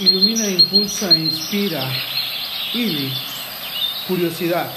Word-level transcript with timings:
ilumina, 0.00 0.48
impulsa, 0.48 1.16
inspira. 1.16 1.90
Y 2.74 3.12
curiosidad. 4.08 4.70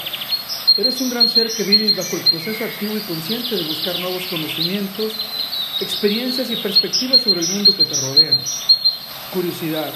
Eres 0.76 1.00
un 1.00 1.10
gran 1.10 1.28
ser 1.28 1.50
que 1.56 1.64
vive 1.64 1.94
bajo 1.94 2.16
el 2.16 2.22
proceso 2.22 2.64
activo 2.64 2.96
y 2.96 3.00
consciente 3.00 3.56
de 3.56 3.64
buscar 3.64 3.98
nuevos 3.98 4.22
conocimientos, 4.26 5.12
experiencias 5.80 6.50
y 6.50 6.56
perspectivas 6.56 7.22
sobre 7.22 7.40
el 7.40 7.48
mundo 7.48 7.74
que 7.74 7.84
te 7.84 7.96
rodea. 7.98 8.38
Curiosidad. 9.32 9.92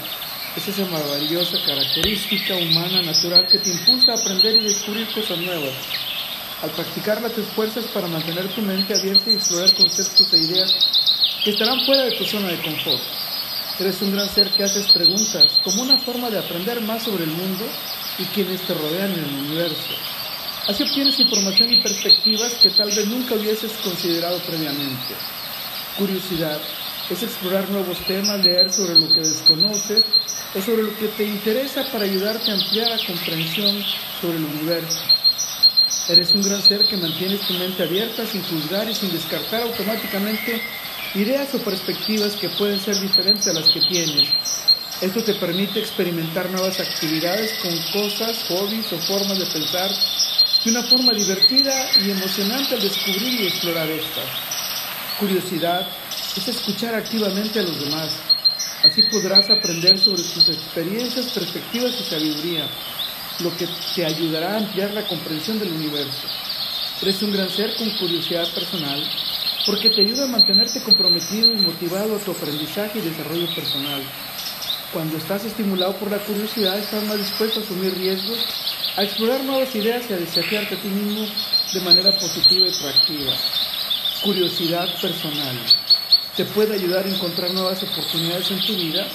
Es 0.56 0.66
esa 0.66 0.84
maravillosa 0.86 1.58
característica 1.64 2.56
humana 2.56 3.02
natural 3.02 3.46
que 3.46 3.58
te 3.58 3.70
impulsa 3.70 4.12
a 4.12 4.16
aprender 4.16 4.60
y 4.60 4.64
descubrir 4.64 5.06
cosas 5.12 5.38
nuevas. 5.38 5.74
Al 6.62 6.70
practicarla 6.70 7.28
te 7.28 7.42
esfuerzas 7.42 7.84
para 7.86 8.08
mantener 8.08 8.48
tu 8.48 8.62
mente 8.62 8.94
abierta 8.94 9.30
y 9.30 9.34
explorar 9.34 9.72
conceptos 9.74 10.32
e 10.32 10.38
ideas 10.38 10.74
que 11.44 11.50
estarán 11.50 11.84
fuera 11.84 12.04
de 12.04 12.16
tu 12.16 12.24
zona 12.24 12.48
de 12.48 12.60
confort. 12.62 13.19
Eres 13.80 14.02
un 14.02 14.12
gran 14.12 14.28
ser 14.28 14.50
que 14.50 14.62
haces 14.62 14.92
preguntas 14.92 15.58
como 15.64 15.80
una 15.80 15.96
forma 15.96 16.28
de 16.28 16.38
aprender 16.38 16.82
más 16.82 17.02
sobre 17.02 17.24
el 17.24 17.30
mundo 17.30 17.64
y 18.18 18.24
quienes 18.26 18.60
te 18.60 18.74
rodean 18.74 19.10
en 19.10 19.24
el 19.24 19.34
universo. 19.46 19.94
Así 20.68 20.82
obtienes 20.82 21.18
información 21.18 21.72
y 21.72 21.80
perspectivas 21.80 22.52
que 22.62 22.68
tal 22.68 22.88
vez 22.88 23.06
nunca 23.06 23.36
hubieses 23.36 23.72
considerado 23.82 24.38
previamente. 24.40 25.14
Curiosidad 25.96 26.60
es 27.08 27.22
explorar 27.22 27.70
nuevos 27.70 27.96
temas, 28.06 28.44
leer 28.44 28.70
sobre 28.70 28.96
lo 28.96 29.10
que 29.14 29.22
desconoces 29.22 30.04
o 30.54 30.60
sobre 30.60 30.82
lo 30.82 30.94
que 30.98 31.08
te 31.08 31.24
interesa 31.24 31.82
para 31.90 32.04
ayudarte 32.04 32.50
a 32.50 32.54
ampliar 32.54 32.90
la 32.90 33.06
comprensión 33.06 33.82
sobre 34.20 34.36
el 34.36 34.44
universo. 34.44 35.00
Eres 36.10 36.34
un 36.34 36.42
gran 36.42 36.60
ser 36.60 36.84
que 36.84 36.98
mantienes 36.98 37.40
tu 37.46 37.54
mente 37.54 37.82
abierta 37.82 38.26
sin 38.26 38.42
juzgar 38.42 38.90
y 38.90 38.94
sin 38.94 39.10
descartar 39.10 39.62
automáticamente 39.62 40.60
ideas 41.14 41.52
o 41.54 41.58
perspectivas 41.58 42.36
que 42.36 42.48
pueden 42.50 42.78
ser 42.78 42.98
diferentes 43.00 43.46
a 43.48 43.52
las 43.52 43.68
que 43.68 43.80
tienes. 43.80 44.28
Esto 45.00 45.24
te 45.24 45.34
permite 45.34 45.80
experimentar 45.80 46.48
nuevas 46.50 46.78
actividades 46.78 47.52
con 47.62 47.76
cosas, 47.92 48.44
hobbies 48.48 48.92
o 48.92 48.98
formas 48.98 49.38
de 49.38 49.46
pensar 49.46 49.90
de 50.64 50.70
una 50.70 50.82
forma 50.82 51.12
divertida 51.12 51.72
y 52.00 52.10
emocionante 52.10 52.74
al 52.74 52.82
descubrir 52.82 53.40
y 53.40 53.46
explorar 53.46 53.88
estas. 53.90 54.28
Curiosidad 55.18 55.86
es 56.36 56.46
escuchar 56.46 56.94
activamente 56.94 57.58
a 57.58 57.62
los 57.62 57.80
demás. 57.80 58.10
Así 58.84 59.02
podrás 59.02 59.50
aprender 59.50 59.98
sobre 59.98 60.22
sus 60.22 60.48
experiencias, 60.48 61.26
perspectivas 61.32 61.92
y 61.98 62.04
sabiduría, 62.04 62.68
lo 63.40 63.56
que 63.56 63.66
te 63.94 64.04
ayudará 64.04 64.54
a 64.54 64.58
ampliar 64.58 64.92
la 64.92 65.06
comprensión 65.06 65.58
del 65.58 65.72
universo. 65.72 66.28
Eres 67.02 67.22
un 67.22 67.32
gran 67.32 67.50
ser 67.50 67.74
con 67.76 67.90
curiosidad 67.98 68.46
personal 68.52 69.02
porque 69.66 69.90
te 69.90 70.02
ayuda 70.02 70.24
a 70.24 70.28
mantenerte 70.28 70.82
comprometido 70.82 71.52
y 71.52 71.58
motivado 71.58 72.16
a 72.16 72.18
tu 72.18 72.30
aprendizaje 72.32 72.98
y 72.98 73.02
desarrollo 73.02 73.46
personal. 73.54 74.02
Cuando 74.92 75.18
estás 75.18 75.44
estimulado 75.44 75.94
por 75.96 76.10
la 76.10 76.18
curiosidad, 76.18 76.78
estás 76.78 77.04
más 77.04 77.18
dispuesto 77.18 77.60
a 77.60 77.62
asumir 77.62 77.94
riesgos, 77.96 78.38
a 78.96 79.04
explorar 79.04 79.44
nuevas 79.44 79.74
ideas 79.74 80.04
y 80.08 80.14
a 80.14 80.16
desafiarte 80.16 80.74
a 80.74 80.78
ti 80.78 80.88
mismo 80.88 81.26
de 81.72 81.80
manera 81.80 82.10
positiva 82.10 82.66
y 82.68 82.72
proactiva. 82.72 83.32
Curiosidad 84.22 84.88
personal. 85.00 85.56
Te 86.36 86.44
puede 86.46 86.74
ayudar 86.74 87.04
a 87.04 87.08
encontrar 87.08 87.52
nuevas 87.52 87.82
oportunidades 87.82 88.50
en 88.50 88.60
tu 88.66 88.74
vida 88.74 89.06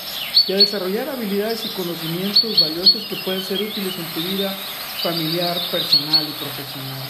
y 0.48 0.54
a 0.54 0.58
desarrollar 0.58 1.10
habilidades 1.10 1.66
y 1.66 1.70
conocimientos 1.70 2.60
valiosos 2.60 3.04
que 3.06 3.16
pueden 3.18 3.44
ser 3.44 3.62
útiles 3.62 3.96
en 3.98 4.06
tu 4.14 4.22
vida 4.22 4.56
familiar, 5.02 5.60
personal 5.72 6.26
y 6.28 6.32
profesional. 6.32 7.04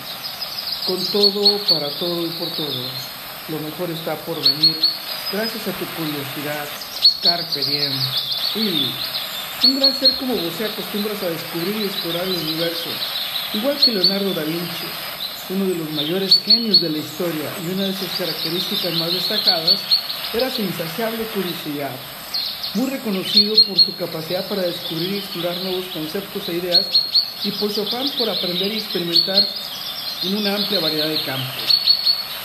Con 0.87 1.05
todo, 1.11 1.59
para 1.69 1.89
todo 1.97 2.25
y 2.25 2.29
por 2.31 2.49
todo, 2.49 3.14
lo 3.47 3.59
mejor 3.59 3.91
está 3.91 4.15
por 4.25 4.41
venir 4.41 4.75
gracias 5.31 5.67
a 5.67 5.71
tu 5.73 5.85
curiosidad, 5.97 6.67
carpe 7.21 7.63
diem. 7.63 7.93
Y 8.55 9.67
un 9.67 9.79
gran 9.79 9.97
ser 9.99 10.11
como 10.15 10.35
vos 10.35 10.61
acostumbras 10.61 11.21
a 11.23 11.29
descubrir 11.29 11.75
y 11.77 11.83
explorar 11.85 12.23
el 12.23 12.35
universo, 12.35 12.89
igual 13.53 13.77
que 13.77 13.91
Leonardo 13.91 14.33
da 14.33 14.43
Vinci, 14.43 14.87
uno 15.49 15.65
de 15.65 15.75
los 15.75 15.91
mayores 15.91 16.39
genios 16.43 16.81
de 16.81 16.89
la 16.89 16.97
historia 16.97 17.49
y 17.63 17.73
una 17.73 17.83
de 17.83 17.93
sus 17.93 18.09
características 18.17 18.93
más 18.93 19.13
destacadas 19.13 19.79
era 20.33 20.49
su 20.49 20.61
insaciable 20.61 21.23
curiosidad, 21.27 21.91
muy 22.73 22.89
reconocido 22.89 23.53
por 23.67 23.77
su 23.77 23.95
capacidad 23.95 24.47
para 24.47 24.63
descubrir 24.63 25.13
y 25.13 25.17
explorar 25.17 25.55
nuevos 25.57 25.85
conceptos 25.93 26.49
e 26.49 26.53
ideas 26.53 26.87
y 27.43 27.51
por 27.51 27.71
su 27.71 27.83
afán 27.83 28.09
por 28.17 28.29
aprender 28.29 28.73
y 28.73 28.77
experimentar 28.77 29.47
en 30.23 30.37
una 30.37 30.55
amplia 30.55 30.79
variedad 30.79 31.07
de 31.07 31.23
campos. 31.23 31.84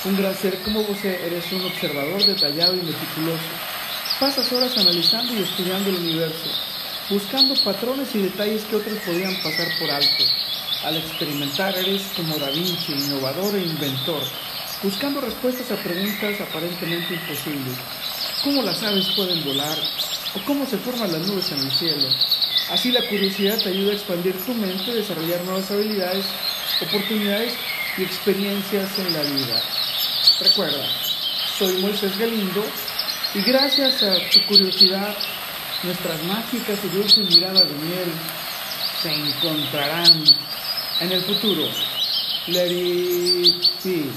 Un 0.02 0.16
gran 0.16 0.34
ser 0.34 0.56
como 0.62 0.82
vos 0.82 1.04
eres 1.04 1.52
un 1.52 1.62
observador 1.62 2.24
detallado 2.24 2.72
y 2.72 2.80
meticuloso. 2.80 3.50
Pasas 4.18 4.50
horas 4.50 4.72
analizando 4.78 5.34
y 5.34 5.42
estudiando 5.42 5.90
el 5.90 5.96
universo, 5.96 6.48
buscando 7.10 7.54
patrones 7.62 8.14
y 8.14 8.22
detalles 8.22 8.64
que 8.64 8.76
otros 8.76 8.98
podían 9.04 9.34
pasar 9.42 9.68
por 9.78 9.90
alto. 9.90 10.24
Al 10.84 10.96
experimentar 10.96 11.76
eres 11.76 12.00
como 12.16 12.38
Da 12.38 12.48
Vinci, 12.48 12.92
innovador 12.92 13.54
e 13.56 13.62
inventor, 13.62 14.22
buscando 14.82 15.20
respuestas 15.20 15.70
a 15.70 15.82
preguntas 15.82 16.40
aparentemente 16.40 17.12
imposibles. 17.12 17.76
¿Cómo 18.42 18.62
las 18.62 18.82
aves 18.82 19.06
pueden 19.14 19.44
volar? 19.44 19.76
¿O 20.34 20.42
cómo 20.46 20.64
se 20.64 20.78
forman 20.78 21.12
las 21.12 21.26
nubes 21.26 21.52
en 21.52 21.60
el 21.60 21.72
cielo? 21.72 22.08
Así 22.70 22.90
la 22.90 23.06
curiosidad 23.06 23.58
te 23.58 23.68
ayuda 23.68 23.92
a 23.92 23.96
expandir 23.96 24.34
tu 24.46 24.54
mente, 24.54 24.94
desarrollar 24.94 25.44
nuevas 25.44 25.70
habilidades, 25.70 26.24
oportunidades 26.80 27.52
y 27.98 28.02
experiencias 28.02 28.98
en 28.98 29.12
la 29.12 29.22
vida. 29.24 29.62
Recuerda, 30.40 30.88
soy 31.58 31.82
Moisés 31.82 32.18
Galindo 32.18 32.64
y 33.34 33.42
gracias 33.42 34.02
a 34.02 34.14
tu 34.30 34.40
curiosidad, 34.46 35.14
nuestras 35.82 36.22
mágicas 36.24 36.78
y 36.82 36.88
dulces 36.96 37.28
miradas 37.28 37.68
de 37.68 37.74
miel 37.74 38.10
se 39.02 39.12
encontrarán 39.12 40.24
en 41.00 41.12
el 41.12 41.22
futuro. 41.24 41.68
Let 42.46 42.72
it. 42.72 44.10